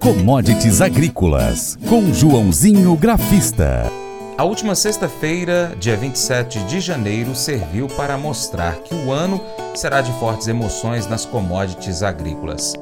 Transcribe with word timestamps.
Commodities 0.00 0.80
Agrícolas, 0.80 1.76
com 1.86 2.10
Joãozinho 2.10 2.96
Grafista. 2.96 3.92
A 4.38 4.44
última 4.44 4.74
sexta-feira, 4.74 5.76
dia 5.78 5.94
27 5.94 6.60
de 6.60 6.80
janeiro, 6.80 7.34
serviu 7.34 7.86
para 7.86 8.16
mostrar 8.16 8.76
que 8.76 8.94
o 8.94 9.12
ano 9.12 9.38
será 9.74 10.00
de 10.00 10.10
fortes 10.12 10.48
emoções 10.48 11.06
nas 11.06 11.26
commodities 11.26 12.02
agrícolas. 12.02 12.72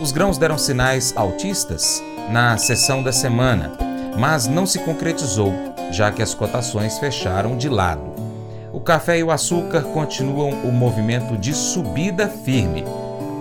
Os 0.00 0.10
grãos 0.10 0.36
deram 0.36 0.58
sinais 0.58 1.12
altistas 1.16 2.02
na 2.28 2.58
sessão 2.58 3.04
da 3.04 3.12
semana, 3.12 3.70
mas 4.18 4.48
não 4.48 4.66
se 4.66 4.80
concretizou, 4.80 5.54
já 5.92 6.10
que 6.10 6.22
as 6.22 6.34
cotações 6.34 6.98
fecharam 6.98 7.56
de 7.56 7.68
lado. 7.68 8.02
O 8.72 8.80
café 8.80 9.16
e 9.16 9.22
o 9.22 9.30
açúcar 9.30 9.82
continuam 9.82 10.50
o 10.64 10.72
movimento 10.72 11.36
de 11.36 11.54
subida 11.54 12.26
firme 12.26 12.84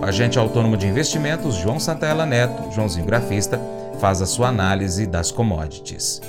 agente 0.02 0.40
autônomo 0.40 0.76
de 0.76 0.88
investimentos 0.88 1.56
João 1.56 1.80
Santella 1.80 2.26
Neto, 2.26 2.72
Joãozinho 2.72 3.06
Grafista, 3.06 3.60
faz 4.00 4.22
a 4.22 4.26
sua 4.26 4.48
análise 4.48 5.06
das 5.06 5.32
commodities. 5.32 6.22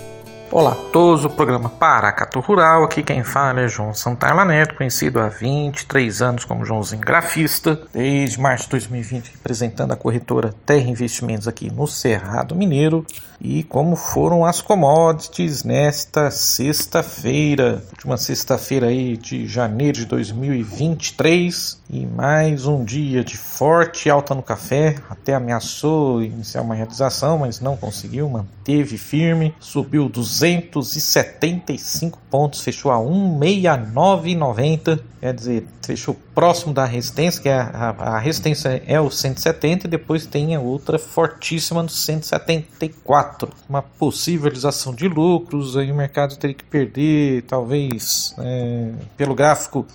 Olá 0.54 0.72
a 0.72 0.90
todos, 0.92 1.24
o 1.24 1.30
programa 1.30 1.70
Paracato 1.70 2.38
Rural, 2.38 2.84
aqui 2.84 3.02
quem 3.02 3.24
fala 3.24 3.62
é 3.62 3.68
João 3.68 3.94
Santana 3.94 4.44
Neto, 4.44 4.74
conhecido 4.74 5.18
há 5.18 5.26
23 5.26 6.20
anos 6.20 6.44
como 6.44 6.62
Joãozinho 6.62 7.00
Grafista, 7.00 7.80
desde 7.90 8.38
março 8.38 8.64
de 8.64 8.72
2020 8.72 9.32
representando 9.32 9.92
a 9.92 9.96
corretora 9.96 10.54
Terra 10.66 10.90
Investimentos 10.90 11.48
aqui 11.48 11.72
no 11.72 11.86
Cerrado 11.86 12.54
Mineiro 12.54 13.06
e 13.40 13.62
como 13.62 13.96
foram 13.96 14.44
as 14.44 14.60
commodities 14.60 15.64
nesta 15.64 16.30
sexta-feira, 16.30 17.82
última 17.90 18.18
sexta-feira 18.18 18.88
aí 18.88 19.16
de 19.16 19.48
janeiro 19.48 19.96
de 19.96 20.04
2023 20.04 21.80
e 21.88 22.06
mais 22.06 22.66
um 22.66 22.84
dia 22.84 23.24
de 23.24 23.38
forte 23.38 24.08
alta 24.10 24.34
no 24.34 24.42
café, 24.42 24.96
até 25.08 25.34
ameaçou 25.34 26.22
iniciar 26.22 26.60
uma 26.60 26.74
realização, 26.74 27.38
mas 27.38 27.58
não 27.58 27.76
conseguiu, 27.76 28.28
manteve 28.28 28.96
firme, 28.96 29.54
subiu 29.58 30.08
200 30.08 30.41
275 30.42 32.18
pontos, 32.30 32.60
fechou 32.62 32.90
a 32.90 32.96
169,90, 32.96 34.98
quer 35.20 35.32
dizer, 35.32 35.64
fechou 35.82 36.16
próximo 36.34 36.74
da 36.74 36.84
resistência, 36.84 37.40
que 37.40 37.48
é 37.48 37.60
a, 37.60 37.94
a, 37.98 38.18
resistência 38.18 38.82
é 38.86 39.00
o 39.00 39.08
170 39.10 39.86
e 39.86 39.90
depois 39.90 40.26
tem 40.26 40.56
a 40.56 40.60
outra 40.60 40.98
fortíssima 40.98 41.82
no 41.82 41.88
174. 41.88 43.48
Uma 43.68 43.82
possível 43.82 44.44
realização 44.44 44.94
de 44.94 45.08
lucros, 45.08 45.76
aí 45.76 45.92
o 45.92 45.94
mercado 45.94 46.36
teria 46.36 46.56
que 46.56 46.64
perder, 46.64 47.42
talvez, 47.42 48.34
é, 48.38 48.90
pelo 49.16 49.34
gráfico, 49.34 49.86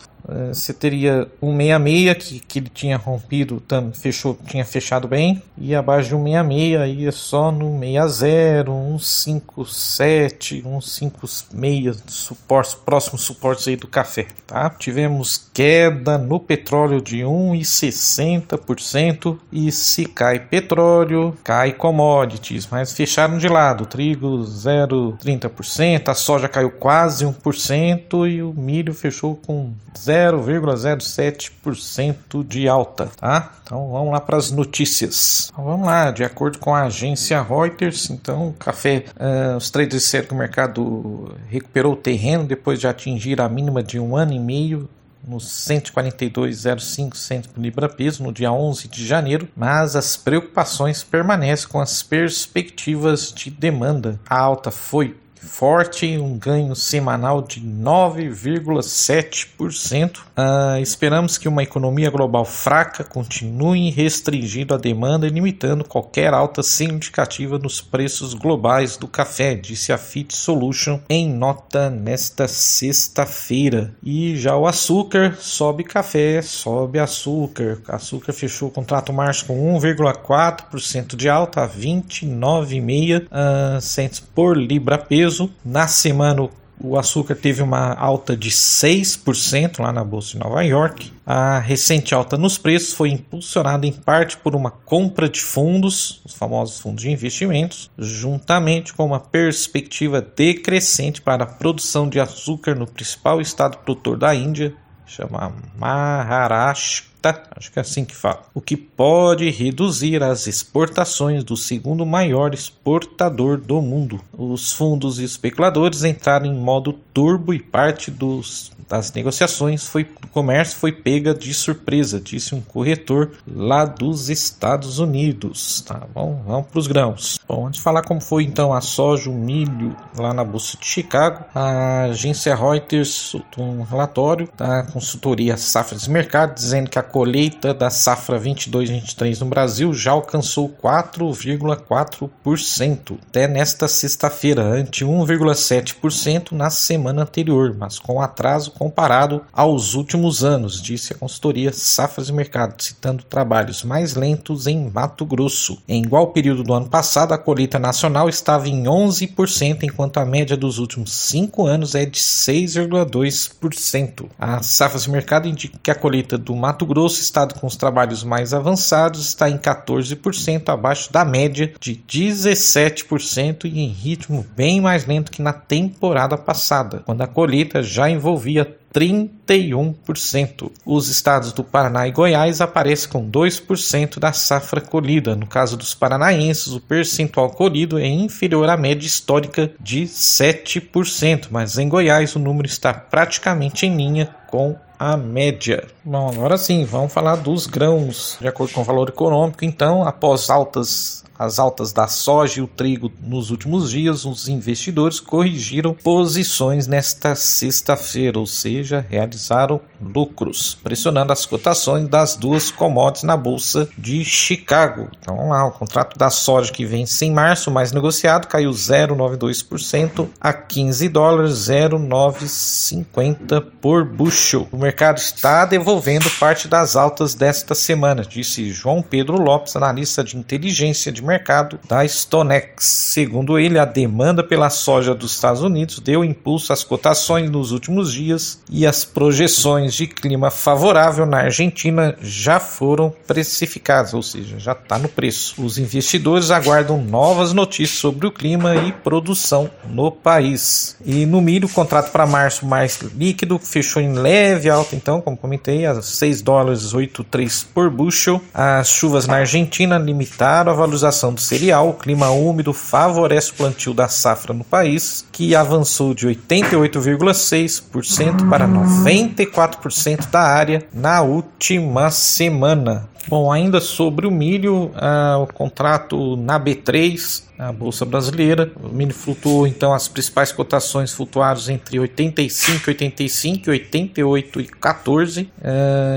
você 0.49 0.73
teria 0.73 1.25
um 1.41 1.55
66 1.55 2.17
que, 2.17 2.39
que 2.39 2.59
ele 2.59 2.69
tinha 2.69 2.97
rompido, 2.97 3.61
tam, 3.61 3.93
fechou, 3.93 4.37
tinha 4.45 4.65
fechado 4.65 5.07
bem, 5.07 5.41
e 5.57 5.73
abaixo 5.73 6.17
um 6.17 6.25
66 6.25 6.99
ia 6.99 7.11
só 7.11 7.51
no 7.51 7.79
60, 7.79 8.69
um 8.69 8.99
57, 8.99 10.63
um 10.65 10.81
56 10.81 12.03
suportes, 12.07 12.73
próximos 12.73 13.21
suportes 13.21 13.65
aí 13.67 13.77
do 13.77 13.87
café, 13.87 14.27
tá? 14.45 14.69
Tivemos 14.69 15.49
queda 15.53 16.17
no 16.17 16.39
petróleo 16.39 16.99
de 17.01 17.19
1,60% 17.19 19.37
e 19.51 19.71
se 19.71 20.05
cai 20.05 20.39
petróleo, 20.39 21.37
cai 21.43 21.71
commodities, 21.71 22.67
mas 22.69 22.91
fecharam 22.91 23.37
de 23.37 23.47
lado, 23.47 23.85
trigo 23.85 24.39
0,30%, 24.39 26.09
a 26.09 26.13
soja 26.13 26.49
caiu 26.49 26.71
quase 26.71 27.25
1% 27.25 28.29
e 28.29 28.43
o 28.43 28.53
milho 28.53 28.93
fechou 28.93 29.35
com 29.35 29.71
0 29.97 30.16
0,07% 30.25 32.45
de 32.45 32.67
alta, 32.67 33.09
tá? 33.17 33.53
Então 33.63 33.91
vamos 33.91 34.11
lá 34.11 34.19
para 34.19 34.37
as 34.37 34.51
notícias. 34.51 35.49
Então, 35.51 35.65
vamos 35.65 35.85
lá, 35.85 36.11
de 36.11 36.23
acordo 36.23 36.57
com 36.57 36.73
a 36.73 36.83
agência 36.83 37.41
Reuters, 37.41 38.09
então 38.09 38.49
o 38.49 38.53
café, 38.53 39.05
uh, 39.15 39.57
os 39.57 39.69
traders 39.69 40.03
disseram 40.03 40.27
que 40.27 40.33
o 40.33 40.37
mercado 40.37 41.35
recuperou 41.49 41.93
o 41.93 41.97
terreno 41.97 42.45
depois 42.45 42.79
de 42.79 42.87
atingir 42.87 43.41
a 43.41 43.49
mínima 43.49 43.83
de 43.83 43.99
um 43.99 44.15
ano 44.15 44.33
e 44.33 44.39
meio 44.39 44.89
nos 45.27 45.45
142,05 45.67 47.15
centos 47.15 47.51
por 47.51 47.61
libra 47.61 47.89
peso 47.89 48.23
no 48.23 48.31
dia 48.31 48.51
11 48.51 48.87
de 48.87 49.05
janeiro, 49.05 49.47
mas 49.55 49.95
as 49.95 50.15
preocupações 50.15 51.03
permanecem 51.03 51.67
com 51.67 51.81
as 51.81 52.01
perspectivas 52.01 53.33
de 53.33 53.49
demanda. 53.49 54.19
A 54.27 54.39
alta 54.39 54.71
foi 54.71 55.17
forte, 55.45 56.17
um 56.17 56.37
ganho 56.37 56.75
semanal 56.75 57.41
de 57.41 57.61
9,7%. 57.61 60.19
Ah, 60.35 60.81
esperamos 60.81 61.37
que 61.37 61.47
uma 61.47 61.63
economia 61.63 62.09
global 62.09 62.43
fraca 62.45 63.03
continue 63.03 63.89
restringindo 63.89 64.73
a 64.73 64.77
demanda 64.77 65.27
e 65.27 65.29
limitando 65.29 65.83
qualquer 65.83 66.33
alta 66.33 66.63
significativa 66.63 67.59
nos 67.59 67.81
preços 67.81 68.33
globais 68.33 68.97
do 68.97 69.07
café, 69.07 69.53
disse 69.55 69.93
a 69.93 69.97
Fit 69.97 70.35
Solution 70.35 70.99
em 71.09 71.29
nota 71.29 71.89
nesta 71.89 72.47
sexta-feira. 72.47 73.93
E 74.03 74.37
já 74.37 74.55
o 74.55 74.67
açúcar 74.67 75.35
sobe 75.39 75.83
café, 75.83 76.41
sobe 76.41 76.99
açúcar. 76.99 77.79
Açúcar 77.87 78.33
fechou 78.33 78.69
o 78.69 78.71
contrato 78.71 79.13
março 79.13 79.45
com 79.45 79.79
1,4% 79.79 81.15
de 81.15 81.29
alta 81.29 81.63
a 81.63 81.69
29,6 81.69 83.23
uh, 83.23 83.81
centos 83.81 84.19
por 84.19 84.57
libra 84.57 84.97
peso 84.97 85.26
peso. 85.27 85.49
Na 85.63 85.87
semana, 85.87 86.49
o 86.79 86.97
açúcar 86.97 87.35
teve 87.35 87.61
uma 87.61 87.93
alta 87.93 88.37
de 88.37 88.49
6% 88.49 89.81
lá 89.81 89.91
na 89.91 90.03
Bolsa 90.03 90.33
de 90.33 90.39
Nova 90.39 90.61
York. 90.61 91.11
A 91.25 91.59
recente 91.59 92.15
alta 92.15 92.37
nos 92.37 92.57
preços 92.57 92.93
foi 92.93 93.09
impulsionada 93.09 93.85
em 93.85 93.91
parte 93.91 94.37
por 94.37 94.55
uma 94.55 94.71
compra 94.71 95.27
de 95.27 95.41
fundos, 95.41 96.21
os 96.23 96.33
famosos 96.33 96.79
fundos 96.79 97.03
de 97.03 97.11
investimentos, 97.11 97.89
juntamente 97.97 98.93
com 98.93 99.05
uma 99.05 99.19
perspectiva 99.19 100.21
decrescente 100.21 101.21
para 101.21 101.43
a 101.43 101.47
produção 101.47 102.07
de 102.07 102.19
açúcar 102.19 102.75
no 102.75 102.87
principal 102.87 103.41
estado 103.41 103.77
produtor 103.79 104.17
da 104.17 104.33
Índia, 104.33 104.73
chama 105.07 105.53
Maharashtra 105.77 107.07
acho 107.55 107.71
que 107.71 107.79
é 107.79 107.81
assim 107.81 108.05
que 108.05 108.15
fala, 108.15 108.43
o 108.53 108.61
que 108.61 108.77
pode 108.77 109.49
reduzir 109.49 110.23
as 110.23 110.47
exportações 110.47 111.43
do 111.43 111.57
segundo 111.57 112.05
maior 112.05 112.53
exportador 112.53 113.57
do 113.57 113.81
mundo. 113.81 114.21
Os 114.31 114.71
fundos 114.71 115.19
especuladores 115.19 116.03
entraram 116.03 116.45
em 116.45 116.53
modo 116.53 116.93
turbo 117.13 117.53
e 117.53 117.59
parte 117.59 118.11
dos, 118.11 118.71
das 118.87 119.11
negociações 119.11 119.85
foi, 119.85 120.03
do 120.03 120.27
comércio 120.27 120.77
foi 120.77 120.91
pega 120.91 121.33
de 121.33 121.53
surpresa, 121.53 122.19
disse 122.19 122.55
um 122.55 122.61
corretor 122.61 123.31
lá 123.47 123.85
dos 123.85 124.29
Estados 124.29 124.99
Unidos. 124.99 125.81
Tá 125.81 126.01
bom, 126.13 126.41
vamos 126.45 126.67
para 126.67 126.79
os 126.79 126.87
grãos. 126.87 127.39
Bom, 127.47 127.67
antes 127.67 127.79
de 127.79 127.83
falar 127.83 128.03
como 128.03 128.21
foi 128.21 128.43
então 128.43 128.73
a 128.73 128.81
soja, 128.81 129.29
o 129.29 129.33
milho 129.33 129.95
lá 130.17 130.33
na 130.33 130.43
Bolsa 130.43 130.77
de 130.77 130.85
Chicago, 130.85 131.45
a 131.53 132.03
agência 132.03 132.55
Reuters 132.55 133.09
soltou 133.09 133.65
um 133.65 133.83
relatório 133.83 134.49
da 134.57 134.83
consultoria 134.83 135.57
Safras 135.57 136.05
e 136.05 136.09
Mercado 136.09 136.55
dizendo 136.55 136.89
que 136.89 136.97
a 136.97 137.03
colheita 137.03 137.73
da 137.73 137.89
safra 137.89 138.39
22-23 138.39 139.41
no 139.41 139.47
Brasil 139.47 139.93
já 139.93 140.11
alcançou 140.11 140.69
4,4% 140.69 143.17
até 143.29 143.47
nesta 143.47 143.87
sexta-feira, 143.87 144.63
ante 144.63 145.05
1,7% 145.05 146.51
na 146.51 146.69
semana 146.69 147.23
anterior, 147.23 147.75
mas 147.77 147.99
com 147.99 148.21
atraso 148.21 148.71
comparado 148.77 149.41
aos 149.51 149.95
últimos 149.95 150.43
anos, 150.43 150.79
disse 150.81 151.13
a 151.13 151.17
consultoria 151.17 151.73
Safras 151.73 152.29
e 152.29 152.33
Mercado, 152.33 152.81
citando 152.81 153.23
trabalhos 153.23 153.83
mais 153.83 154.15
lentos 154.15 154.67
em 154.67 154.89
Mato 154.89 155.25
Grosso. 155.25 155.81
Em 155.87 156.03
igual 156.03 156.27
período 156.27 156.63
do 156.63 156.73
ano 156.73 156.87
passado, 156.87 157.33
a 157.33 157.37
colheita 157.37 157.79
nacional 157.79 158.29
estava 158.29 158.69
em 158.69 158.83
11%, 158.83 159.83
enquanto 159.83 160.17
a 160.17 160.25
média 160.25 160.55
dos 160.55 160.77
últimos 160.77 161.11
cinco 161.11 161.65
anos 161.65 161.95
é 161.95 162.05
de 162.05 162.19
6,2%. 162.19 164.27
A 164.37 164.61
Safras 164.61 165.05
e 165.05 165.09
Mercado 165.09 165.47
indica 165.47 165.79
que 165.81 165.91
a 165.91 165.95
colheita 165.95 166.37
do 166.37 166.55
Mato 166.55 166.85
Grosso 166.85 167.21
estado 167.21 167.55
com 167.55 167.65
os 167.65 167.75
trabalhos 167.75 168.23
mais 168.23 168.53
avançados, 168.53 169.27
está 169.27 169.49
em 169.49 169.57
14%, 169.57 170.69
abaixo 170.69 171.11
da 171.11 171.25
média 171.25 171.73
de 171.79 171.95
17% 171.95 173.65
e 173.65 173.79
em 173.79 173.87
ritmo 173.87 174.45
bem 174.55 174.79
mais 174.79 175.05
lento 175.05 175.31
que 175.31 175.41
na 175.41 175.53
temporada 175.53 176.37
passada, 176.37 177.01
quando 177.05 177.21
a 177.21 177.27
colheita 177.27 177.81
já 177.81 178.09
envolvia 178.09 178.66
Yep. 178.67 178.86
31%. 178.93 180.71
Os 180.85 181.09
estados 181.09 181.51
do 181.53 181.63
Paraná 181.63 182.07
e 182.07 182.11
Goiás 182.11 182.61
aparecem 182.61 183.09
com 183.09 183.29
2% 183.29 184.19
da 184.19 184.33
safra 184.33 184.81
colhida. 184.81 185.35
No 185.35 185.47
caso 185.47 185.77
dos 185.77 185.93
paranaenses, 185.93 186.67
o 186.67 186.81
percentual 186.81 187.49
colhido 187.49 187.99
é 187.99 188.07
inferior 188.07 188.69
à 188.69 188.77
média 188.77 189.05
histórica 189.05 189.71
de 189.79 190.03
7%, 190.03 191.47
mas 191.51 191.77
em 191.77 191.87
Goiás 191.87 192.35
o 192.35 192.39
número 192.39 192.67
está 192.67 192.93
praticamente 192.93 193.85
em 193.85 193.95
linha 193.95 194.35
com 194.47 194.75
a 194.99 195.15
média. 195.15 195.87
Bom, 196.03 196.29
agora 196.29 196.57
sim, 196.57 196.83
vamos 196.83 197.13
falar 197.13 197.35
dos 197.35 197.67
grãos 197.67 198.37
de 198.41 198.47
acordo 198.47 198.73
com 198.73 198.81
o 198.81 198.83
valor 198.83 199.09
econômico. 199.09 199.63
Então, 199.63 200.03
após 200.03 200.49
altas 200.49 201.23
as 201.37 201.59
altas 201.59 201.93
da 201.93 202.07
soja 202.07 202.59
e 202.59 202.63
o 202.63 202.67
trigo 202.67 203.11
nos 203.21 203.51
últimos 203.51 203.91
dias, 203.91 204.25
os 204.25 204.47
investidores 204.47 205.19
corrigiram 205.19 205.93
posições 205.93 206.87
nesta 206.87 207.35
sexta-feira, 207.35 208.39
ou 208.39 208.47
seja, 208.47 208.76
realizaram 209.09 209.81
lucros, 210.01 210.77
pressionando 210.83 211.33
as 211.33 211.45
cotações 211.45 212.07
das 212.07 212.35
duas 212.35 212.69
commodities 212.71 213.23
na 213.23 213.35
bolsa 213.37 213.87
de 213.97 214.23
Chicago. 214.23 215.09
Então, 215.19 215.35
vamos 215.35 215.51
lá, 215.51 215.65
o 215.65 215.71
contrato 215.71 216.17
da 216.17 216.29
soja 216.29 216.71
que 216.71 216.85
vence 216.85 217.25
em 217.25 217.31
março, 217.31 217.71
mais 217.71 217.91
negociado, 217.91 218.47
caiu 218.47 218.71
0,92% 218.71 220.27
a 220.39 220.53
15 220.53 221.09
dólares 221.09 221.53
0,950 221.67 223.61
por 223.81 224.05
bushel. 224.05 224.67
O 224.71 224.77
mercado 224.77 225.17
está 225.17 225.65
devolvendo 225.65 226.29
parte 226.39 226.67
das 226.67 226.95
altas 226.95 227.33
desta 227.33 227.75
semana, 227.75 228.23
disse 228.23 228.71
João 228.71 229.01
Pedro 229.01 229.41
Lopes, 229.41 229.75
analista 229.75 230.23
de 230.23 230.37
inteligência 230.37 231.11
de 231.11 231.23
mercado 231.23 231.79
da 231.87 232.05
Stonex. 232.07 232.85
Segundo 232.85 233.57
ele, 233.59 233.79
a 233.79 233.85
demanda 233.85 234.43
pela 234.43 234.69
soja 234.69 235.13
dos 235.15 235.33
Estados 235.33 235.61
Unidos 235.61 235.99
deu 235.99 236.23
impulso 236.23 236.71
às 236.73 236.83
cotações 236.83 237.49
nos 237.49 237.71
últimos 237.71 238.13
dias 238.13 238.61
e 238.69 238.85
as 238.85 239.05
projeções 239.05 239.93
de 239.93 240.07
clima 240.07 240.51
favorável 240.51 241.25
na 241.25 241.39
Argentina 241.39 242.15
já 242.21 242.59
foram 242.59 243.13
precificadas, 243.25 244.13
ou 244.13 244.21
seja, 244.21 244.59
já 244.59 244.73
está 244.73 244.97
no 244.97 245.07
preço. 245.07 245.63
Os 245.63 245.77
investidores 245.77 246.51
aguardam 246.51 247.01
novas 247.01 247.53
notícias 247.53 247.99
sobre 247.99 248.27
o 248.27 248.31
clima 248.31 248.75
e 248.75 248.91
produção 248.91 249.69
no 249.89 250.11
país. 250.11 250.97
E 251.05 251.25
no 251.25 251.39
milho, 251.41 251.67
o 251.67 251.71
contrato 251.71 252.11
para 252.11 252.25
março 252.25 252.65
mais 252.65 252.99
líquido 253.01 253.59
fechou 253.59 254.01
em 254.01 254.13
leve 254.13 254.69
alta, 254.69 254.95
então, 254.95 255.21
como 255.21 255.37
comentei, 255.37 255.85
a 255.85 256.01
6 256.01 256.41
dólares 256.41 256.93
83 256.93 257.67
por 257.73 257.89
bushel. 257.89 258.41
As 258.53 258.89
chuvas 258.89 259.27
na 259.27 259.37
Argentina 259.37 259.97
limitaram 259.97 260.71
a 260.71 260.75
valorização 260.75 261.33
do 261.33 261.41
cereal, 261.41 261.89
o 261.89 261.93
clima 261.93 262.29
úmido 262.29 262.73
favorece 262.73 263.51
o 263.51 263.55
plantio 263.55 263.93
da 263.93 264.07
safra 264.07 264.53
no 264.53 264.63
país, 264.63 265.25
que 265.31 265.55
avançou 265.55 266.13
de 266.13 266.27
88,6% 266.27 268.49
para 268.49 268.56
94% 268.65 270.29
da 270.29 270.41
área 270.41 270.87
na 270.93 271.21
última 271.21 272.09
semana. 272.09 273.09
Bom, 273.27 273.51
ainda 273.51 273.81
sobre 273.81 274.25
o 274.25 274.31
milho, 274.31 274.85
uh, 274.95 275.43
o 275.43 275.47
contrato 275.47 276.37
na 276.37 276.57
B3, 276.57 277.43
a 277.59 277.73
Bolsa 277.73 278.05
Brasileira, 278.05 278.71
o 278.81 278.87
milho 278.87 279.13
flutuou, 279.13 279.67
então 279.67 279.93
as 279.93 280.07
principais 280.07 280.53
cotações 280.53 281.11
flutuaram 281.11 281.59
entre 281.67 281.99
85, 281.99 282.89
85 282.89 283.67
e 283.67 283.69
88 283.71 284.61
e 284.61 284.65
14 284.65 285.41
uh, 285.41 285.49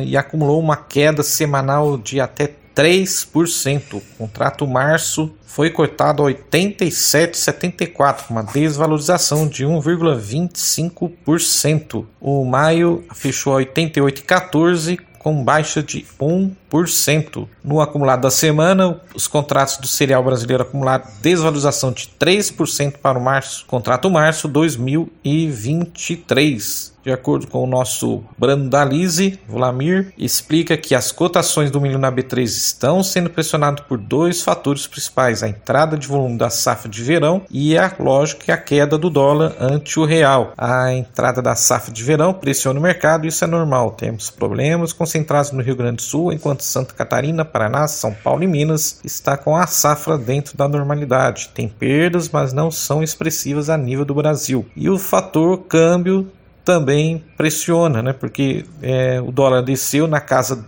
e 0.04 0.16
acumulou 0.16 0.60
uma 0.60 0.76
queda 0.76 1.24
semanal 1.24 1.98
de 1.98 2.20
até 2.20 2.46
3%. 2.80 3.96
O 3.96 4.00
contrato 4.16 4.66
março 4.66 5.30
foi 5.44 5.68
cortado 5.68 6.26
a 6.26 6.30
87,74, 6.30 8.26
com 8.26 8.32
uma 8.32 8.42
desvalorização 8.42 9.46
de 9.46 9.66
1,25%. 9.66 12.06
O 12.18 12.42
maio 12.46 13.04
fechou 13.14 13.58
a 13.58 13.60
88,14, 13.60 14.98
com 15.18 15.44
baixa 15.44 15.82
de 15.82 16.06
1%. 16.18 17.46
No 17.62 17.82
acumulado 17.82 18.22
da 18.22 18.30
semana, 18.30 18.98
os 19.14 19.28
contratos 19.28 19.76
do 19.76 19.86
cereal 19.86 20.24
brasileiro 20.24 20.62
acumularam 20.62 21.04
desvalorização 21.20 21.92
de 21.92 22.08
3% 22.18 22.96
para 22.96 23.18
o 23.18 23.22
março, 23.22 23.66
contrato 23.66 24.08
março 24.08 24.48
2023. 24.48 26.89
De 27.02 27.10
acordo 27.10 27.46
com 27.46 27.64
o 27.64 27.66
nosso 27.66 28.22
Brandalize, 28.36 29.38
Vlamir, 29.48 30.12
explica 30.18 30.76
que 30.76 30.94
as 30.94 31.10
cotações 31.10 31.70
do 31.70 31.80
milho 31.80 31.98
na 31.98 32.12
B3 32.12 32.42
estão 32.42 33.02
sendo 33.02 33.30
pressionadas 33.30 33.84
por 33.86 33.96
dois 33.96 34.42
fatores 34.42 34.86
principais: 34.86 35.42
a 35.42 35.48
entrada 35.48 35.96
de 35.96 36.06
volume 36.06 36.36
da 36.36 36.50
safra 36.50 36.90
de 36.90 37.02
verão 37.02 37.42
e 37.50 37.76
a 37.76 37.92
lógica 37.98 38.50
a 38.52 38.56
queda 38.56 38.98
do 38.98 39.08
dólar 39.10 39.56
ante 39.60 39.98
o 39.98 40.04
real. 40.04 40.52
A 40.56 40.92
entrada 40.92 41.40
da 41.40 41.54
safra 41.54 41.92
de 41.92 42.02
verão 42.02 42.34
pressiona 42.34 42.78
o 42.78 42.82
mercado, 42.82 43.26
isso 43.26 43.44
é 43.44 43.46
normal. 43.46 43.92
Temos 43.92 44.30
problemas 44.30 44.92
concentrados 44.92 45.52
no 45.52 45.62
Rio 45.62 45.76
Grande 45.76 45.96
do 45.96 46.02
Sul, 46.02 46.32
enquanto 46.32 46.62
Santa 46.62 46.94
Catarina, 46.94 47.44
Paraná, 47.44 47.86
São 47.88 48.12
Paulo 48.12 48.42
e 48.42 48.46
Minas 48.46 49.00
está 49.04 49.36
com 49.36 49.56
a 49.56 49.66
safra 49.66 50.18
dentro 50.18 50.56
da 50.56 50.68
normalidade. 50.68 51.50
Tem 51.54 51.68
perdas, 51.68 52.28
mas 52.28 52.52
não 52.52 52.70
são 52.70 53.02
expressivas 53.02 53.70
a 53.70 53.76
nível 53.76 54.04
do 54.04 54.14
Brasil. 54.14 54.66
E 54.76 54.88
o 54.88 54.98
fator 54.98 55.58
câmbio 55.68 56.30
também 56.64 57.24
pressiona, 57.36 58.02
né? 58.02 58.12
Porque 58.12 58.64
é, 58.82 59.20
o 59.20 59.32
dólar 59.32 59.62
desceu 59.62 60.06
na 60.06 60.20
casa 60.20 60.64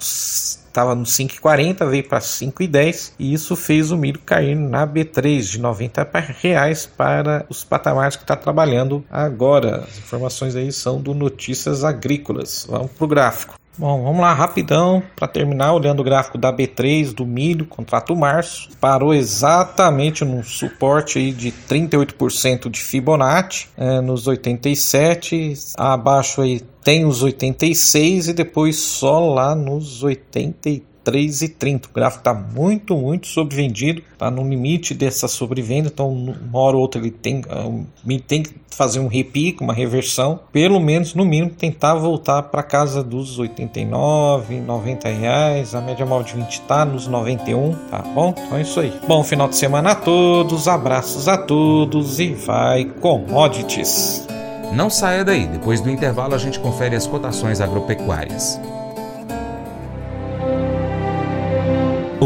estava 0.73 0.95
no 0.95 1.05
5,40, 1.05 1.89
veio 1.89 2.09
para 2.09 2.19
5,10 2.19 3.13
e 3.19 3.35
isso 3.35 3.55
fez 3.55 3.91
o 3.91 3.97
milho 3.97 4.19
cair 4.21 4.57
na 4.57 4.87
B3 4.87 5.43
de 5.43 5.61
90 5.61 6.09
reais 6.41 6.87
para 6.87 7.45
os 7.49 7.63
patamares 7.63 8.17
que 8.17 8.23
está 8.23 8.35
trabalhando 8.35 9.05
agora. 9.11 9.85
As 9.87 9.99
informações 9.99 10.57
aí 10.57 10.73
são 10.73 11.01
do 11.01 11.13
Notícias 11.13 11.85
Agrícolas. 11.85 12.67
Vamos 12.69 12.91
para 12.93 13.05
o 13.05 13.09
gráfico. 13.09 13.62
Bom, 13.77 14.03
vamos 14.03 14.21
lá 14.21 14.35
rapidão 14.35 15.03
para 15.17 15.27
terminar 15.27 15.73
olhando 15.73 16.01
o 16.01 16.05
gráfico 16.05 16.37
da 16.37 16.53
B3 16.53 17.15
do 17.15 17.25
milho, 17.25 17.65
contrato 17.65 18.15
março, 18.15 18.69
parou 18.79 19.15
exatamente 19.15 20.27
no 20.27 20.45
suporte 20.45 21.19
aí 21.19 21.33
de 21.33 21.51
38% 21.51 22.69
de 22.69 22.81
Fibonacci, 22.81 23.69
é, 23.77 24.03
nos 24.03 24.27
87, 24.27 25.55
abaixo 25.79 26.43
aí 26.43 26.61
tem 26.85 27.07
os 27.07 27.23
86 27.23 28.29
e 28.29 28.33
depois 28.35 28.77
só 28.77 29.33
lá 29.33 29.55
nos 29.55 30.03
83 30.03 30.92
3,30. 31.05 31.87
O 31.87 31.95
gráfico 31.95 32.21
está 32.21 32.35
muito, 32.35 32.97
muito 32.97 33.27
sobrevendido, 33.27 34.03
está 34.13 34.31
no 34.31 34.49
limite 34.49 34.95
dessa 34.95 35.29
sobrevenda, 35.29 35.89
então 35.93 36.11
uma 36.11 36.59
hora 36.59 36.77
ou 36.77 36.83
outra 36.83 37.01
ele 37.01 37.11
tem, 37.11 37.43
ah, 37.49 38.19
tem 38.27 38.43
que 38.43 38.55
fazer 38.71 39.01
um 39.01 39.07
repique, 39.07 39.63
uma 39.63 39.73
reversão, 39.73 40.41
pelo 40.51 40.81
menos 40.81 41.15
no 41.15 41.25
mínimo 41.25 41.51
tentar 41.51 41.95
voltar 41.95 42.45
para 42.45 42.63
casa 42.63 43.03
dos 43.03 43.39
89, 43.39 44.61
90 44.61 45.09
reais, 45.09 45.75
a 45.75 45.81
média 45.81 46.07
móvel 46.07 46.27
de 46.27 46.35
20 46.35 46.53
está 46.53 46.85
nos 46.85 47.07
91, 47.07 47.75
tá 47.91 47.99
bom? 47.99 48.35
Então 48.37 48.57
é 48.57 48.63
isso 48.63 48.81
aí. 48.81 48.93
Bom 49.07 49.23
final 49.23 49.49
de 49.49 49.57
semana 49.57 49.93
a 49.93 49.95
todos, 49.95 50.69
abraços 50.69 51.29
a 51.29 51.37
todos 51.37 52.19
e 52.19 52.33
vai 52.33 52.85
commodities. 52.85 54.27
Não 54.73 54.89
saia 54.89 55.25
daí, 55.25 55.47
depois 55.47 55.81
do 55.81 55.91
intervalo 55.91 56.35
a 56.35 56.39
gente 56.39 56.59
confere 56.59 56.97
as 56.97 57.07
cotações 57.07 57.61
agropecuárias. 57.61 58.59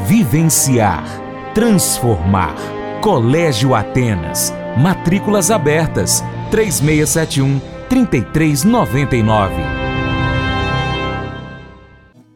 Vivenciar. 0.00 1.04
Transformar. 1.54 2.56
Colégio 3.00 3.74
Atenas. 3.74 4.52
Matrículas 4.76 5.50
abertas. 5.50 6.24
3671 6.50 7.60
3399. 7.88 9.54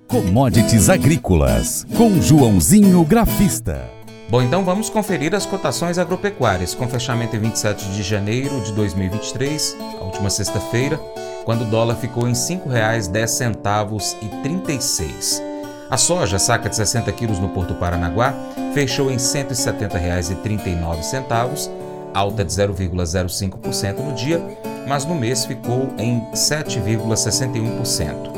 Commodities 0.06 0.88
Agrícolas. 0.88 1.86
Com 1.96 2.20
Joãozinho 2.20 3.04
Grafista. 3.04 3.90
Bom, 4.28 4.42
então 4.42 4.64
vamos 4.64 4.90
conferir 4.90 5.34
as 5.34 5.46
cotações 5.46 5.98
agropecuárias 5.98 6.74
com 6.74 6.88
fechamento 6.88 7.36
em 7.36 7.40
27 7.40 7.90
de 7.90 8.02
janeiro 8.02 8.60
de 8.60 8.72
2023, 8.72 9.76
a 10.00 10.04
última 10.04 10.28
sexta-feira, 10.30 10.98
quando 11.44 11.62
o 11.62 11.66
dólar 11.66 11.94
ficou 11.94 12.24
em 12.24 12.32
R$ 12.32 12.38
5,10 12.38 14.16
e 14.20 14.42
36 14.42 15.45
a 15.90 15.96
soja, 15.96 16.38
saca 16.38 16.68
de 16.68 16.76
60 16.76 17.10
quilos 17.12 17.38
no 17.38 17.48
Porto 17.50 17.74
Paranaguá, 17.74 18.34
fechou 18.74 19.10
em 19.10 19.14
R$ 19.14 19.20
170,39, 19.20 21.70
alta 22.12 22.44
de 22.44 22.52
0,05% 22.52 23.98
no 23.98 24.12
dia, 24.12 24.42
mas 24.86 25.04
no 25.04 25.14
mês 25.14 25.44
ficou 25.44 25.88
em 25.98 26.20
7,61%. 26.32 28.34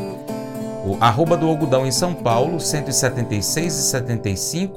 O 0.85 0.99
arroba 1.01 1.35
do 1.37 1.49
algodão 1.49 1.87
em 1.87 1.91
São 1.91 2.15
Paulo, 2.15 2.59
176,75, 2.59 4.71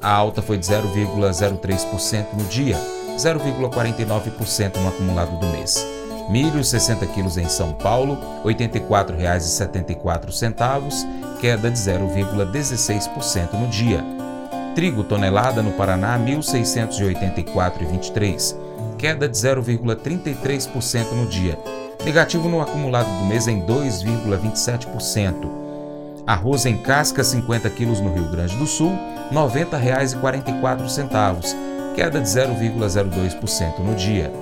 a 0.00 0.10
alta 0.10 0.40
foi 0.42 0.58
de 0.58 0.66
0,03% 0.66 2.26
no 2.32 2.44
dia, 2.44 2.76
0,49% 3.16 4.76
no 4.76 4.88
acumulado 4.88 5.38
do 5.38 5.46
mês. 5.48 5.84
Milho 6.32 6.64
60 6.64 7.06
quilos 7.08 7.36
em 7.36 7.46
São 7.46 7.74
Paulo, 7.74 8.14
R$ 8.42 8.54
84,74, 8.54 11.38
queda 11.38 11.70
de 11.70 11.78
0,16% 11.78 13.52
no 13.52 13.66
dia. 13.66 14.02
Trigo 14.74 15.04
tonelada 15.04 15.62
no 15.62 15.72
Paraná, 15.72 16.16
R$ 16.16 16.36
1.684,23, 16.36 18.56
queda 18.96 19.28
de 19.28 19.36
0,33% 19.36 21.12
no 21.12 21.26
dia. 21.26 21.58
Negativo 22.02 22.48
no 22.48 22.62
acumulado 22.62 23.10
do 23.18 23.26
mês 23.26 23.46
em 23.46 23.60
2,27%. 23.66 25.50
Arroz 26.26 26.64
em 26.64 26.78
casca 26.78 27.22
50 27.22 27.68
quilos 27.68 28.00
no 28.00 28.10
Rio 28.10 28.30
Grande 28.30 28.56
do 28.56 28.66
Sul, 28.66 28.92
R$ 29.28 29.36
90,44, 29.36 31.94
queda 31.94 32.18
de 32.18 32.26
0,02% 32.26 33.80
no 33.80 33.94
dia. 33.94 34.32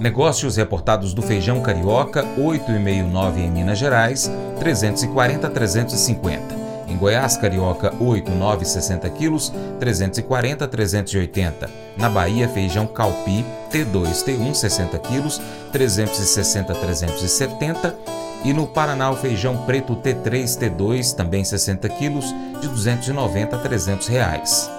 Negócios 0.00 0.56
reportados 0.56 1.14
do 1.14 1.22
feijão 1.22 1.60
carioca, 1.62 2.22
8,59 2.38 3.38
em 3.38 3.50
Minas 3.50 3.78
Gerais, 3.78 4.30
340 4.58 5.46
a 5.46 5.50
350. 5.50 6.66
Em 6.88 6.96
Goiás, 6.96 7.36
carioca 7.36 7.92
8, 7.98 8.30
9, 8.30 8.64
60 8.64 9.08
quilos, 9.10 9.52
340 9.80 10.68
380. 10.68 11.70
Na 11.96 12.08
Bahia, 12.08 12.48
feijão 12.48 12.86
calpi 12.86 13.44
T2, 13.70 14.24
T1, 14.24 14.54
60 14.54 14.98
quilos, 14.98 15.40
360 15.72 16.74
370. 16.74 17.96
E 18.44 18.52
no 18.52 18.66
Paraná, 18.66 19.10
o 19.10 19.16
feijão 19.16 19.56
preto 19.64 19.96
T3, 19.96 20.44
T2, 20.58 21.14
também 21.14 21.42
60 21.42 21.88
quilos, 21.88 22.26
de 22.60 22.68
290 22.68 23.56
a 23.56 23.58
300 23.58 24.06
reais. 24.06 24.70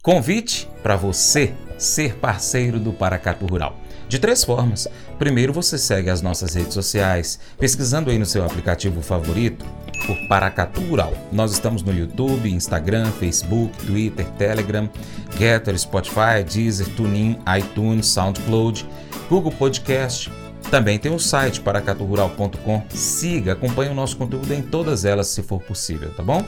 Convite 0.01 0.67
para 0.81 0.95
você 0.95 1.53
ser 1.77 2.15
parceiro 2.15 2.79
do 2.79 2.91
Paracatu 2.91 3.45
Rural. 3.45 3.77
De 4.07 4.17
três 4.19 4.43
formas. 4.43 4.87
Primeiro, 5.17 5.53
você 5.53 5.77
segue 5.77 6.09
as 6.09 6.21
nossas 6.21 6.53
redes 6.53 6.73
sociais, 6.73 7.39
pesquisando 7.57 8.11
aí 8.11 8.19
no 8.19 8.25
seu 8.25 8.45
aplicativo 8.45 9.01
favorito 9.01 9.65
por 10.05 10.17
Paracatu 10.27 10.81
Rural. 10.81 11.13
Nós 11.31 11.51
estamos 11.51 11.83
no 11.83 11.93
YouTube, 11.93 12.51
Instagram, 12.51 13.11
Facebook, 13.11 13.75
Twitter, 13.85 14.25
Telegram, 14.31 14.89
Getter, 15.37 15.77
Spotify, 15.77 16.43
Deezer, 16.47 16.87
TuneIn, 16.95 17.37
iTunes, 17.57 18.07
SoundCloud, 18.07 18.87
Google 19.29 19.51
Podcast. 19.51 20.31
Também 20.69 20.97
tem 20.97 21.13
o 21.13 21.19
site 21.19 21.61
paracaturural.com. 21.61 22.83
Siga, 22.89 23.53
acompanhe 23.53 23.91
o 23.91 23.95
nosso 23.95 24.17
conteúdo 24.17 24.51
em 24.53 24.61
todas 24.61 25.05
elas 25.05 25.27
se 25.27 25.43
for 25.43 25.61
possível, 25.61 26.11
tá 26.13 26.23
bom? 26.23 26.43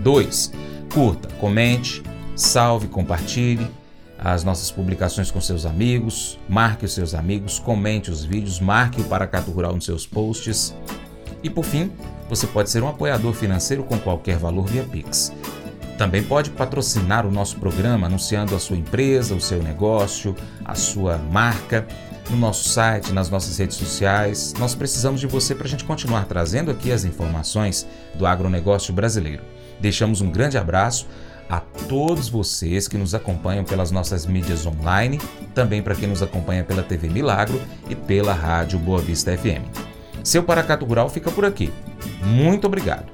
2. 0.00 0.52
Curta, 0.92 1.28
comente, 1.40 2.02
salve, 2.36 2.88
compartilhe 2.88 3.66
as 4.18 4.44
nossas 4.44 4.70
publicações 4.70 5.30
com 5.30 5.40
seus 5.40 5.66
amigos, 5.66 6.38
marque 6.48 6.84
os 6.84 6.92
seus 6.92 7.12
amigos, 7.12 7.58
comente 7.58 8.10
os 8.10 8.24
vídeos, 8.24 8.60
marque 8.60 9.00
o 9.00 9.04
Paracato 9.04 9.50
Rural 9.50 9.74
nos 9.74 9.84
seus 9.84 10.06
posts. 10.06 10.74
E 11.42 11.50
por 11.50 11.64
fim, 11.64 11.90
você 12.32 12.46
pode 12.46 12.70
ser 12.70 12.82
um 12.82 12.88
apoiador 12.88 13.34
financeiro 13.34 13.84
com 13.84 13.98
qualquer 13.98 14.38
valor 14.38 14.64
via 14.64 14.84
Pix. 14.84 15.30
Também 15.98 16.22
pode 16.22 16.48
patrocinar 16.48 17.26
o 17.26 17.30
nosso 17.30 17.58
programa 17.58 18.06
anunciando 18.06 18.56
a 18.56 18.58
sua 18.58 18.74
empresa, 18.74 19.34
o 19.34 19.40
seu 19.40 19.62
negócio, 19.62 20.34
a 20.64 20.74
sua 20.74 21.18
marca 21.18 21.86
no 22.30 22.36
nosso 22.38 22.70
site, 22.70 23.12
nas 23.12 23.28
nossas 23.28 23.58
redes 23.58 23.76
sociais. 23.76 24.54
Nós 24.58 24.74
precisamos 24.74 25.20
de 25.20 25.26
você 25.26 25.54
para 25.54 25.66
a 25.66 25.68
gente 25.68 25.84
continuar 25.84 26.24
trazendo 26.24 26.70
aqui 26.70 26.90
as 26.90 27.04
informações 27.04 27.86
do 28.14 28.24
agronegócio 28.24 28.94
brasileiro. 28.94 29.42
Deixamos 29.78 30.22
um 30.22 30.30
grande 30.30 30.56
abraço 30.56 31.06
a 31.50 31.60
todos 31.60 32.30
vocês 32.30 32.88
que 32.88 32.96
nos 32.96 33.14
acompanham 33.14 33.62
pelas 33.62 33.90
nossas 33.90 34.24
mídias 34.24 34.64
online, 34.64 35.20
também 35.54 35.82
para 35.82 35.94
quem 35.94 36.08
nos 36.08 36.22
acompanha 36.22 36.64
pela 36.64 36.82
TV 36.82 37.10
Milagro 37.10 37.60
e 37.90 37.94
pela 37.94 38.32
Rádio 38.32 38.78
Boa 38.78 39.02
Vista 39.02 39.36
FM. 39.36 39.91
Seu 40.24 40.42
Paracato 40.42 40.84
Rural 40.84 41.08
fica 41.08 41.30
por 41.30 41.44
aqui. 41.44 41.72
Muito 42.22 42.66
obrigado. 42.66 43.06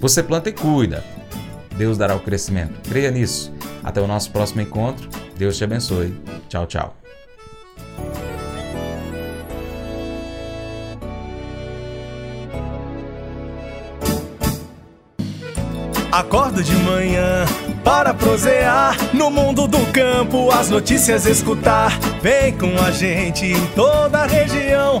Você 0.00 0.22
planta 0.22 0.48
e 0.48 0.52
cuida. 0.52 1.04
Deus 1.76 1.98
dará 1.98 2.14
o 2.14 2.20
crescimento. 2.20 2.88
Creia 2.88 3.10
nisso. 3.10 3.52
Até 3.84 4.00
o 4.00 4.06
nosso 4.06 4.30
próximo 4.30 4.60
encontro. 4.60 5.08
Deus 5.36 5.56
te 5.56 5.64
abençoe. 5.64 6.14
Tchau, 6.48 6.66
tchau. 6.66 6.96
Acordo 16.10 16.64
de 16.64 16.74
manhã 16.74 17.44
para 17.84 18.12
prosear 18.12 18.96
no 19.14 19.30
mundo 19.30 19.68
do 19.68 19.78
campo, 19.92 20.50
as 20.50 20.68
notícias 20.68 21.26
escutar. 21.26 21.96
Vem 22.20 22.56
com 22.56 22.76
a 22.82 22.90
gente 22.90 23.46
em 23.46 23.66
toda 23.68 24.22
a 24.22 24.26
região 24.26 25.00